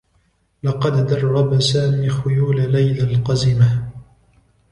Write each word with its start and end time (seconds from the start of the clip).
لقد 0.63 1.05
درّب 1.07 1.59
سامي 1.59 2.09
خيول 2.09 2.71
ليلى 2.71 3.01
القزمة. 3.13 3.89